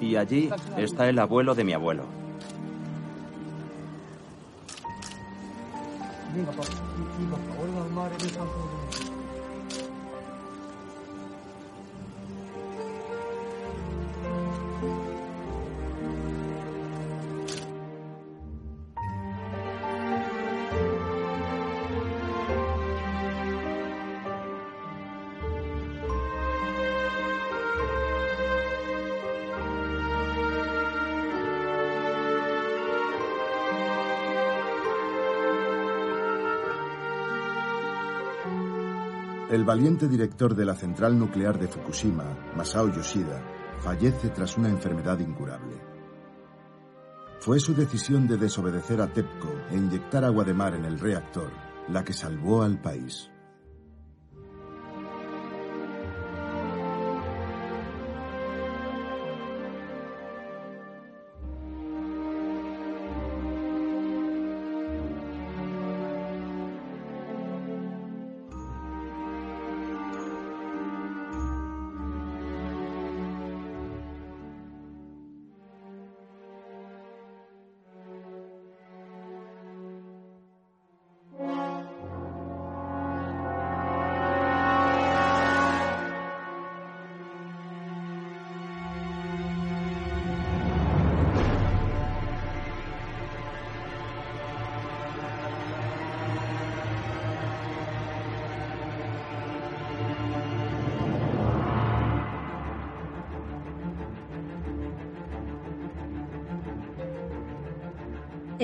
[0.00, 2.04] Y allí está el abuelo de mi abuelo.
[39.58, 43.42] El valiente director de la central nuclear de Fukushima, Masao Yoshida,
[43.80, 45.74] fallece tras una enfermedad incurable.
[47.40, 51.50] Fue su decisión de desobedecer a TEPCO e inyectar agua de mar en el reactor
[51.88, 53.32] la que salvó al país.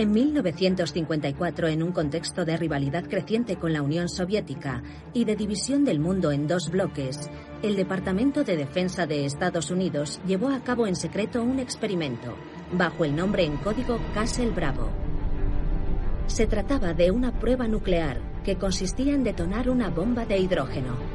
[0.04, 4.82] En 1954, en un contexto de rivalidad creciente con la Unión Soviética
[5.14, 7.30] y de división del mundo en dos bloques,
[7.62, 12.36] el Departamento de Defensa de Estados Unidos llevó a cabo en secreto un experimento,
[12.70, 14.90] bajo el nombre en código Castle Bravo.
[16.26, 21.13] Se trataba de una prueba nuclear que consistía en detonar una bomba de hidrógeno.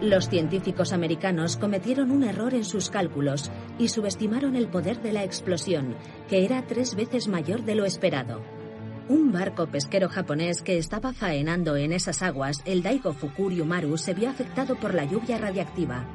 [0.00, 5.24] Los científicos americanos cometieron un error en sus cálculos y subestimaron el poder de la
[5.24, 5.94] explosión,
[6.26, 8.40] que era tres veces mayor de lo esperado.
[9.10, 14.14] Un barco pesquero japonés que estaba faenando en esas aguas, el Daigo Fukuryu Maru, se
[14.14, 16.06] vio afectado por la lluvia radiactiva.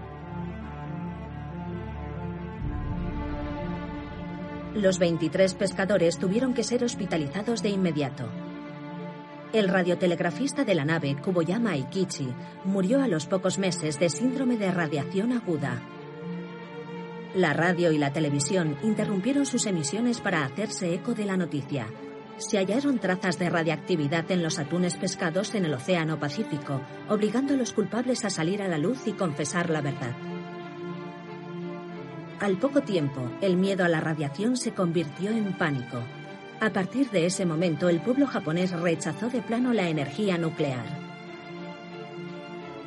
[4.73, 8.27] Los 23 pescadores tuvieron que ser hospitalizados de inmediato.
[9.55, 12.27] El radiotelegrafista de la nave, Kuboyama Aikichi,
[12.65, 15.81] murió a los pocos meses de síndrome de radiación aguda.
[17.33, 21.87] La radio y la televisión interrumpieron sus emisiones para hacerse eco de la noticia.
[22.35, 27.57] Se hallaron trazas de radiactividad en los atunes pescados en el Océano Pacífico, obligando a
[27.57, 30.17] los culpables a salir a la luz y confesar la verdad.
[32.41, 36.03] Al poco tiempo, el miedo a la radiación se convirtió en pánico.
[36.61, 40.85] A partir de ese momento, el pueblo japonés rechazó de plano la energía nuclear.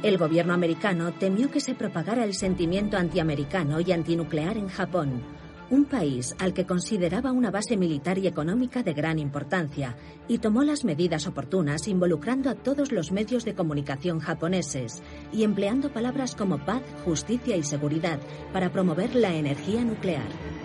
[0.02, 5.22] El gobierno americano temió que se propagara el sentimiento antiamericano y antinuclear en Japón,
[5.70, 9.96] un país al que consideraba una base militar y económica de gran importancia,
[10.28, 15.02] y tomó las medidas oportunas involucrando a todos los medios de comunicación japoneses
[15.32, 18.18] y empleando palabras como paz, justicia y seguridad
[18.52, 20.57] para promover la energía nuclear.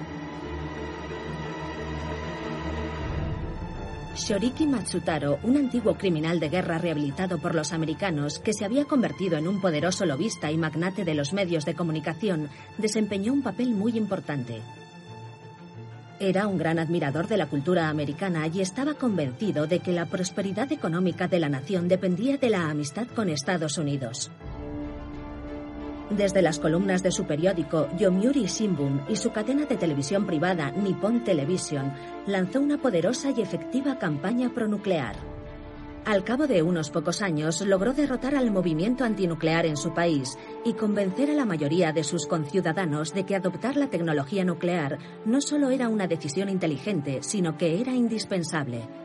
[4.15, 9.37] Shoriki Matsutaro, un antiguo criminal de guerra rehabilitado por los americanos que se había convertido
[9.37, 13.97] en un poderoso lobista y magnate de los medios de comunicación, desempeñó un papel muy
[13.97, 14.61] importante.
[16.19, 20.71] Era un gran admirador de la cultura americana y estaba convencido de que la prosperidad
[20.71, 24.31] económica de la nación dependía de la amistad con Estados Unidos.
[26.17, 31.23] Desde las columnas de su periódico Yomiuri Shimbun y su cadena de televisión privada Nippon
[31.23, 31.91] Television,
[32.27, 35.15] lanzó una poderosa y efectiva campaña pronuclear.
[36.05, 40.73] Al cabo de unos pocos años logró derrotar al movimiento antinuclear en su país y
[40.73, 45.71] convencer a la mayoría de sus conciudadanos de que adoptar la tecnología nuclear no solo
[45.71, 49.02] era una decisión inteligente, sino que era indispensable.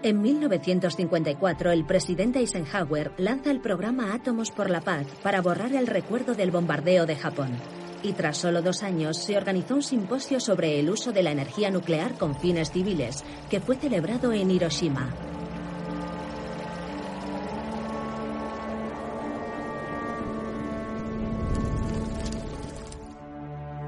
[0.00, 5.88] En 1954, el presidente Eisenhower lanza el programa Átomos por la Paz para borrar el
[5.88, 7.56] recuerdo del bombardeo de Japón.
[8.04, 11.72] Y tras solo dos años se organizó un simposio sobre el uso de la energía
[11.72, 15.12] nuclear con fines civiles, que fue celebrado en Hiroshima.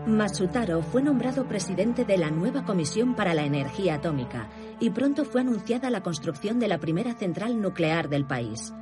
[0.06, 4.48] Matsutaro fue nombrado presidente de la nueva Comisión para la Energía Atómica
[4.80, 8.72] y pronto fue anunciada la construcción de la primera central nuclear del país.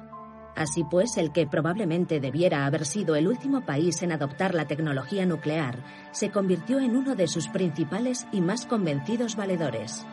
[0.56, 5.26] Así pues, el que probablemente debiera haber sido el último país en adoptar la tecnología
[5.26, 10.04] nuclear, se convirtió en uno de sus principales y más convencidos valedores.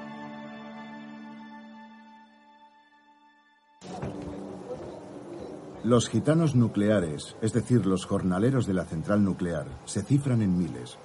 [5.84, 10.98] Los gitanos nucleares, es decir, los jornaleros de la central nuclear, se cifran en miles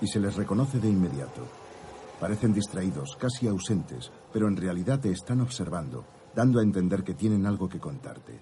[0.00, 1.59] y se les reconoce de inmediato.
[2.20, 6.04] Parecen distraídos, casi ausentes, pero en realidad te están observando,
[6.34, 8.38] dando a entender que tienen algo que contarte.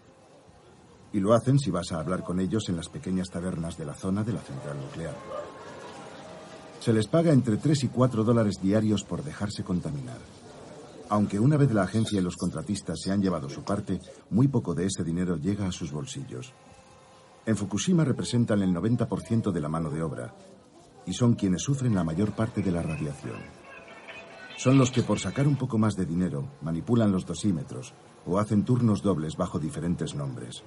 [1.12, 3.94] Y lo hacen si vas a hablar con ellos en las pequeñas tabernas de la
[3.94, 5.14] zona de la central nuclear.
[6.80, 10.18] Se les paga entre 3 y 4 dólares diarios por dejarse contaminar.
[11.10, 14.00] Aunque una vez la agencia y los contratistas se han llevado su parte,
[14.30, 16.52] muy poco de ese dinero llega a sus bolsillos.
[17.46, 20.34] En Fukushima representan el 90% de la mano de obra
[21.06, 23.57] y son quienes sufren la mayor parte de la radiación.
[24.59, 27.94] Son los que por sacar un poco más de dinero manipulan los dosímetros
[28.26, 30.64] o hacen turnos dobles bajo diferentes nombres.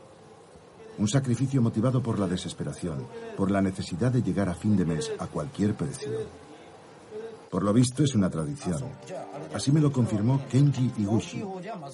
[0.97, 5.11] Un sacrificio motivado por la desesperación, por la necesidad de llegar a fin de mes
[5.19, 6.09] a cualquier precio.
[7.49, 8.81] Por lo visto es una tradición.
[9.53, 11.43] Así me lo confirmó Kenji Iguchi,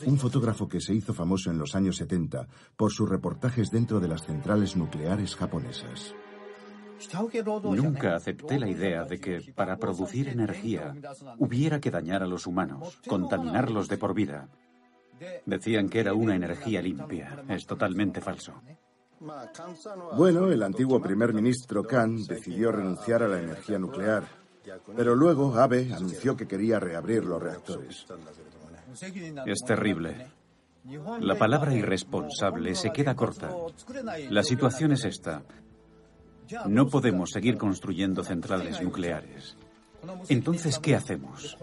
[0.05, 4.07] un fotógrafo que se hizo famoso en los años 70 por sus reportajes dentro de
[4.07, 6.13] las centrales nucleares japonesas.
[7.63, 10.95] Nunca acepté la idea de que para producir energía
[11.37, 14.49] hubiera que dañar a los humanos, contaminarlos de por vida.
[15.45, 17.43] Decían que era una energía limpia.
[17.49, 18.53] Es totalmente falso.
[20.15, 24.25] Bueno, el antiguo primer ministro Khan decidió renunciar a la energía nuclear
[24.95, 28.05] pero luego Abe anunció que quería reabrir los reactores.
[29.45, 30.27] Es terrible.
[31.19, 33.51] La palabra irresponsable se queda corta.
[34.29, 35.43] La situación es esta.
[36.67, 39.57] No podemos seguir construyendo centrales nucleares.
[40.29, 41.57] Entonces, ¿qué hacemos?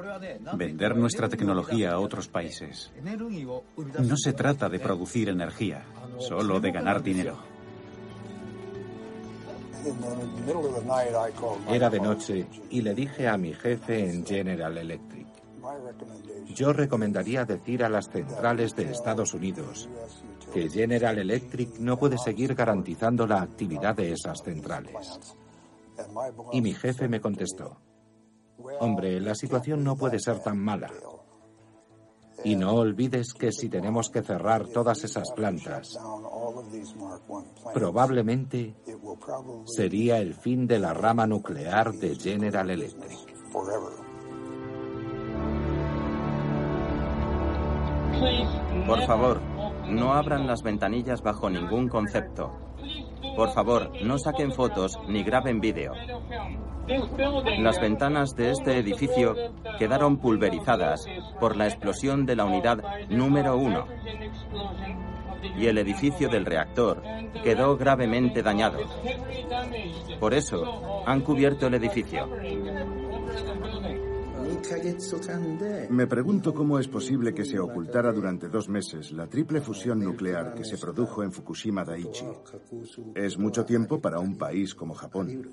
[0.55, 2.93] Vender nuestra tecnología a otros países.
[3.99, 5.85] No se trata de producir energía,
[6.19, 7.39] solo de ganar dinero.
[11.69, 15.24] Era de noche y le dije a mi jefe en General Electric,
[16.55, 19.89] yo recomendaría decir a las centrales de Estados Unidos
[20.53, 25.21] que General Electric no puede seguir garantizando la actividad de esas centrales.
[26.53, 27.77] Y mi jefe me contestó,
[28.81, 30.93] hombre, la situación no puede ser tan mala.
[32.43, 35.99] Y no olvides que si tenemos que cerrar todas esas plantas,
[37.73, 38.75] probablemente
[39.65, 43.35] sería el fin de la rama nuclear de General Electric.
[48.87, 49.41] Por favor,
[49.89, 52.53] no abran las ventanillas bajo ningún concepto.
[53.37, 55.93] Por favor, no saquen fotos ni graben vídeo.
[57.59, 59.35] Las ventanas de este edificio
[59.79, 61.07] quedaron pulverizadas
[61.41, 63.87] por la explosión de la unidad número uno
[65.57, 67.03] y el edificio del reactor
[67.43, 68.79] quedó gravemente dañado.
[70.21, 72.29] Por eso han cubierto el edificio.
[75.91, 80.55] Me pregunto cómo es posible que se ocultara durante dos meses la triple fusión nuclear
[80.55, 82.27] que se produjo en Fukushima Daiichi.
[83.15, 85.51] Es mucho tiempo para un país como Japón.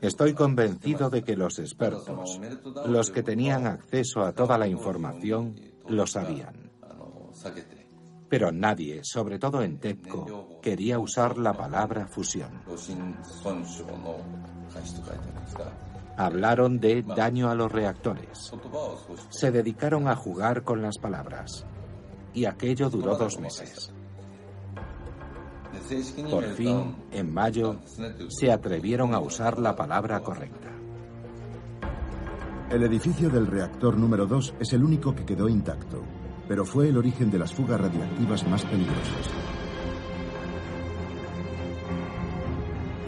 [0.00, 2.40] Estoy convencido de que los expertos,
[2.86, 5.54] los que tenían acceso a toda la información,
[5.86, 6.70] lo sabían.
[8.28, 12.60] Pero nadie, sobre todo en TEPCO, quería usar la palabra fusión.
[16.16, 18.52] Hablaron de daño a los reactores.
[19.28, 21.66] Se dedicaron a jugar con las palabras.
[22.34, 23.92] Y aquello duró dos meses.
[26.30, 27.78] Por fin, en mayo,
[28.28, 30.72] se atrevieron a usar la palabra correcta.
[32.70, 36.02] El edificio del reactor número 2 es el único que quedó intacto,
[36.48, 39.30] pero fue el origen de las fugas radiactivas más peligrosas.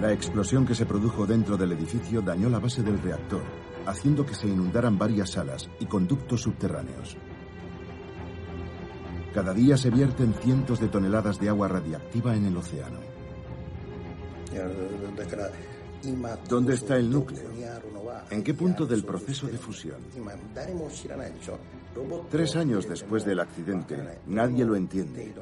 [0.01, 3.43] La explosión que se produjo dentro del edificio dañó la base del reactor,
[3.87, 7.17] haciendo que se inundaran varias salas y conductos subterráneos.
[9.35, 13.01] Cada día se vierten cientos de toneladas de agua radiactiva en el océano.
[16.49, 17.51] ¿Dónde está el núcleo?
[18.31, 19.97] ¿En qué punto del proceso de fusión?
[22.31, 25.35] Tres años después del accidente, nadie lo entiende.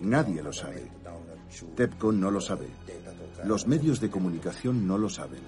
[0.00, 0.90] Nadie lo sabe.
[1.76, 2.66] TEPCO no lo sabe.
[3.44, 5.40] Los medios de comunicación no lo saben.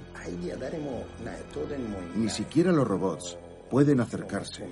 [2.16, 3.38] Ni siquiera los robots
[3.70, 4.64] pueden acercarse.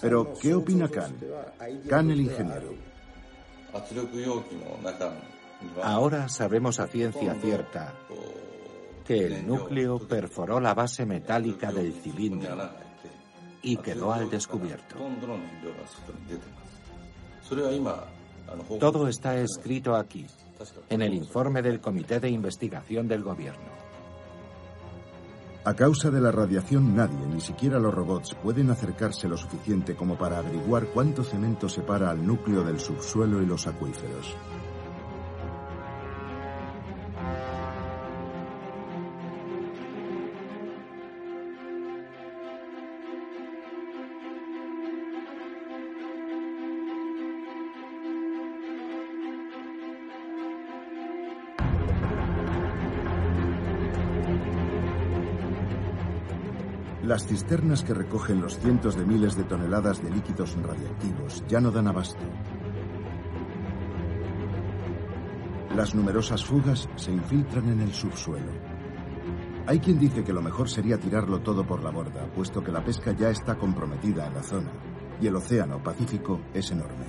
[0.00, 1.14] Pero, ¿qué opina Khan?
[1.88, 2.74] Khan el ingeniero.
[5.82, 7.94] Ahora sabemos a ciencia cierta
[9.10, 12.70] que el núcleo perforó la base metálica del cilindro
[13.60, 14.94] y quedó al descubierto.
[18.78, 20.24] Todo está escrito aquí,
[20.88, 23.72] en el informe del Comité de Investigación del Gobierno.
[25.64, 30.16] A causa de la radiación nadie, ni siquiera los robots, pueden acercarse lo suficiente como
[30.16, 34.36] para averiguar cuánto cemento separa al núcleo del subsuelo y los acuíferos.
[57.10, 61.72] Las cisternas que recogen los cientos de miles de toneladas de líquidos radiactivos ya no
[61.72, 62.22] dan abasto.
[65.74, 68.52] Las numerosas fugas se infiltran en el subsuelo.
[69.66, 72.84] Hay quien dice que lo mejor sería tirarlo todo por la borda, puesto que la
[72.84, 74.70] pesca ya está comprometida en la zona
[75.20, 77.06] y el océano Pacífico es enorme.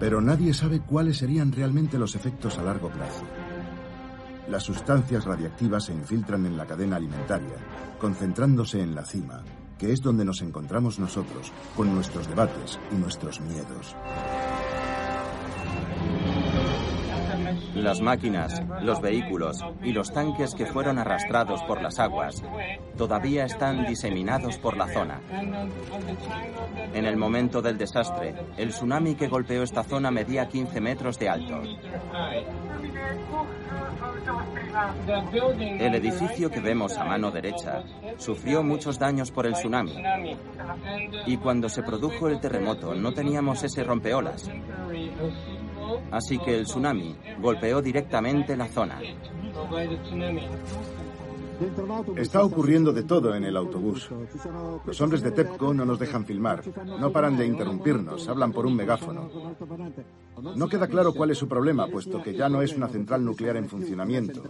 [0.00, 3.24] Pero nadie sabe cuáles serían realmente los efectos a largo plazo.
[4.50, 7.56] Las sustancias radiactivas se infiltran en la cadena alimentaria,
[7.98, 9.42] concentrándose en la cima,
[9.78, 13.94] que es donde nos encontramos nosotros, con nuestros debates y nuestros miedos.
[17.74, 22.42] Las máquinas, los vehículos y los tanques que fueron arrastrados por las aguas
[22.96, 25.20] todavía están diseminados por la zona.
[26.94, 31.28] En el momento del desastre, el tsunami que golpeó esta zona medía 15 metros de
[31.28, 31.62] alto.
[35.78, 37.82] El edificio que vemos a mano derecha
[38.16, 39.94] sufrió muchos daños por el tsunami.
[41.26, 44.50] Y cuando se produjo el terremoto no teníamos ese rompeolas.
[46.10, 49.00] Así que el tsunami golpeó directamente la zona.
[52.16, 54.08] Está ocurriendo de todo en el autobús.
[54.86, 58.76] Los hombres de TEPCO no nos dejan filmar, no paran de interrumpirnos, hablan por un
[58.76, 59.28] megáfono.
[60.42, 63.56] No queda claro cuál es su problema, puesto que ya no es una central nuclear
[63.56, 64.42] en funcionamiento.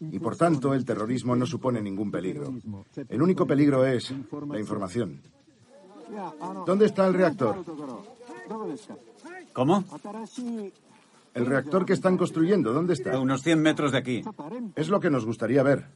[0.00, 2.54] Y por tanto, el terrorismo no supone ningún peligro.
[3.08, 4.12] El único peligro es
[4.50, 5.20] la información.
[6.66, 7.64] ¿Dónde está el reactor?
[9.52, 9.84] ¿Cómo?
[11.34, 13.14] El reactor que están construyendo, ¿dónde está?
[13.14, 14.24] A unos 100 metros de aquí.
[14.74, 15.86] Es lo que nos gustaría ver.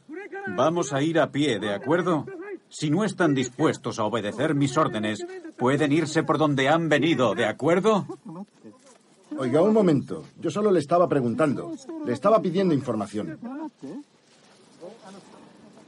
[0.55, 2.25] Vamos a ir a pie, ¿de acuerdo?
[2.69, 5.25] Si no están dispuestos a obedecer mis órdenes,
[5.57, 8.05] pueden irse por donde han venido, ¿de acuerdo?
[9.37, 10.23] Oiga, un momento.
[10.39, 11.71] Yo solo le estaba preguntando.
[12.05, 13.39] Le estaba pidiendo información.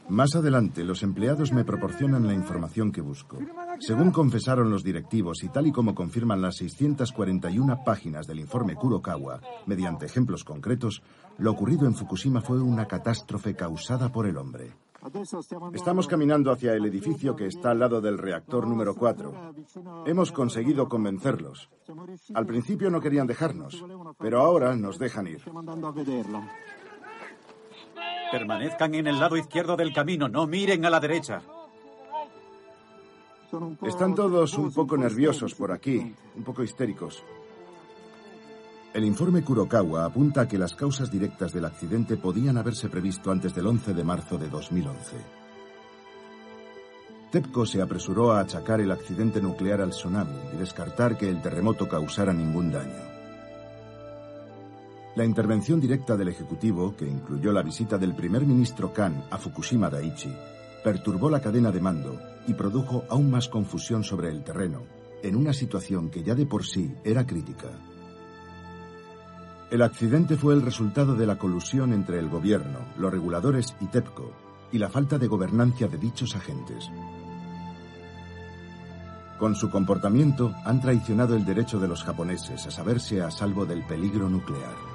[0.09, 3.39] Más adelante, los empleados me proporcionan la información que busco.
[3.79, 9.39] Según confesaron los directivos y tal y como confirman las 641 páginas del informe Kurokawa,
[9.65, 11.01] mediante ejemplos concretos,
[11.37, 14.73] lo ocurrido en Fukushima fue una catástrofe causada por el hombre.
[15.73, 19.53] Estamos caminando hacia el edificio que está al lado del reactor número 4.
[20.05, 21.69] Hemos conseguido convencerlos.
[22.33, 23.83] Al principio no querían dejarnos,
[24.19, 25.41] pero ahora nos dejan ir.
[28.31, 31.41] Permanezcan en el lado izquierdo del camino, no miren a la derecha.
[33.83, 37.23] Están todos un poco nerviosos por aquí, un poco histéricos.
[38.93, 43.55] El informe Kurokawa apunta a que las causas directas del accidente podían haberse previsto antes
[43.55, 45.15] del 11 de marzo de 2011.
[47.31, 51.89] TEPCO se apresuró a achacar el accidente nuclear al tsunami y descartar que el terremoto
[51.89, 53.01] causara ningún daño.
[55.15, 59.89] La intervención directa del Ejecutivo, que incluyó la visita del primer ministro Kan a Fukushima
[59.89, 60.31] Daiichi,
[60.83, 64.83] perturbó la cadena de mando y produjo aún más confusión sobre el terreno,
[65.23, 67.71] en una situación que ya de por sí era crítica.
[69.73, 74.31] El accidente fue el resultado de la colusión entre el gobierno, los reguladores y TEPCO,
[74.71, 76.91] y la falta de gobernancia de dichos agentes.
[79.39, 83.83] Con su comportamiento han traicionado el derecho de los japoneses a saberse a salvo del
[83.83, 84.92] peligro nuclear.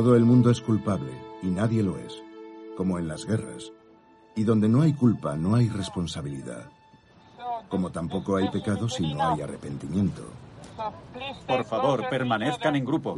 [0.00, 2.22] Todo el mundo es culpable y nadie lo es,
[2.74, 3.70] como en las guerras.
[4.34, 6.70] Y donde no hay culpa no hay responsabilidad.
[7.68, 10.22] Como tampoco hay pecado si no hay arrepentimiento.
[11.46, 13.14] Por favor, permanezcan en grupo.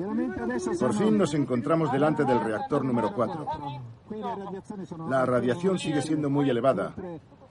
[0.81, 3.47] Por fin nos encontramos delante del reactor número 4.
[5.09, 6.97] La radiación sigue siendo muy elevada,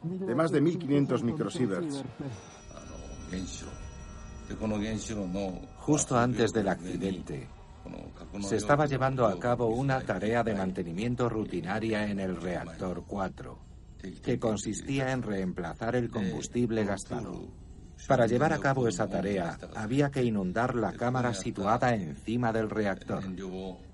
[0.04, 2.04] de más de 1500 microsieverts.
[5.78, 7.48] Justo antes del accidente,
[8.42, 13.58] se estaba llevando a cabo una tarea de mantenimiento rutinaria en el reactor 4,
[14.24, 17.50] que consistía en reemplazar el combustible gastado.
[18.08, 23.24] Para llevar a cabo esa tarea había que inundar la cámara situada encima del reactor,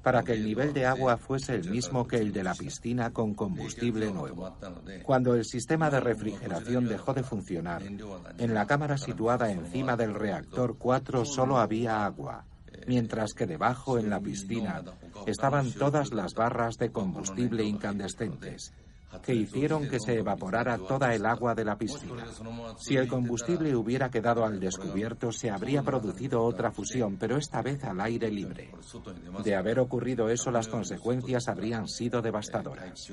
[0.02, 3.34] para que el nivel de agua fuese el mismo que el de la piscina con
[3.34, 4.56] combustible nuevo.
[5.04, 10.78] Cuando el sistema de refrigeración dejó de funcionar, en la cámara situada encima del reactor
[10.78, 12.46] 4 solo había agua
[12.88, 14.82] mientras que debajo en la piscina
[15.26, 18.74] estaban todas las barras de combustible incandescentes
[19.24, 22.26] que hicieron que se evaporara toda el agua de la piscina.
[22.78, 27.84] Si el combustible hubiera quedado al descubierto, se habría producido otra fusión, pero esta vez
[27.84, 28.70] al aire libre.
[29.44, 33.12] De haber ocurrido eso, las consecuencias habrían sido devastadoras.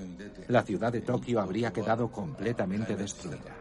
[0.49, 3.57] La ciudad de Tokio habría quedado completamente destruida.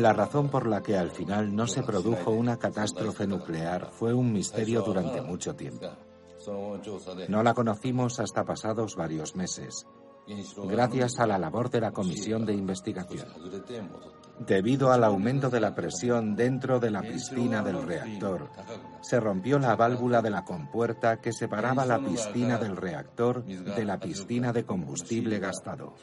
[0.00, 4.32] La razón por la que al final no se produjo una catástrofe nuclear fue un
[4.32, 5.88] misterio durante mucho tiempo.
[7.28, 9.86] No la conocimos hasta pasados varios meses,
[10.68, 13.28] gracias a la labor de la Comisión de Investigación.
[14.38, 18.48] Debido al aumento de la presión dentro de la piscina del reactor,
[19.00, 23.98] se rompió la válvula de la compuerta que separaba la piscina del reactor de la
[23.98, 25.94] piscina de combustible gastado,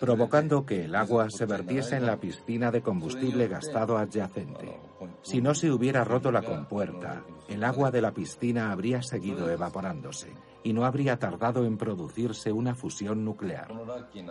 [0.00, 4.80] provocando que el agua se vertiese en la piscina de combustible gastado adyacente.
[5.22, 10.32] Si no se hubiera roto la compuerta, el agua de la piscina habría seguido evaporándose
[10.62, 13.68] y no habría tardado en producirse una fusión nuclear.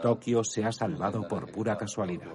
[0.01, 2.31] Tokio se ha salvado por pura casualidad.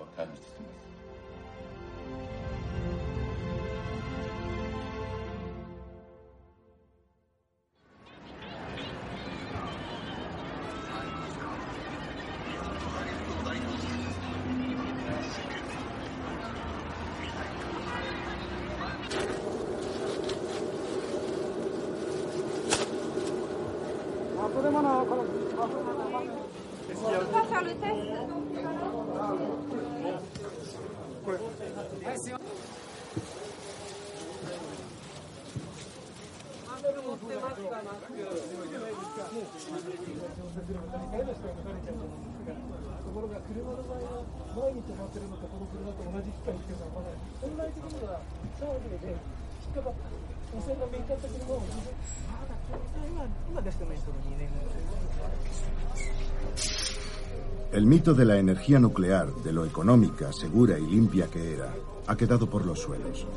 [58.03, 61.73] Mito de la energía nuclear, de lo económica, segura y limpia que era,
[62.09, 63.29] ha quedado por los suelos.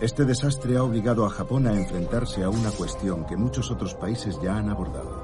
[0.00, 4.40] Este desastre ha obligado a Japón a enfrentarse a una cuestión que muchos otros países
[4.42, 5.22] ya han abordado.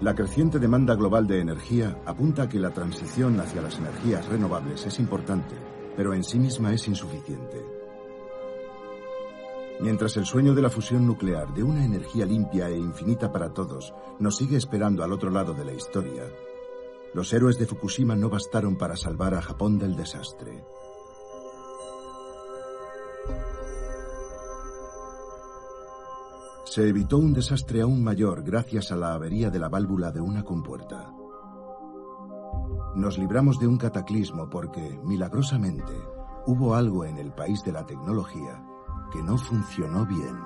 [0.00, 4.84] La creciente demanda global de energía apunta a que la transición hacia las energías renovables
[4.84, 5.54] es importante,
[5.96, 7.65] pero en sí misma es insuficiente.
[9.78, 13.92] Mientras el sueño de la fusión nuclear, de una energía limpia e infinita para todos,
[14.18, 16.22] nos sigue esperando al otro lado de la historia,
[17.12, 20.64] los héroes de Fukushima no bastaron para salvar a Japón del desastre.
[26.64, 30.42] Se evitó un desastre aún mayor gracias a la avería de la válvula de una
[30.42, 31.12] compuerta.
[32.94, 35.94] Nos libramos de un cataclismo porque, milagrosamente,
[36.46, 38.62] hubo algo en el país de la tecnología
[39.10, 40.36] que no funcionó bien.